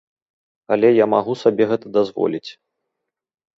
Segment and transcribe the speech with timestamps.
[0.75, 2.45] Але я магу сабе гэта дазволіць.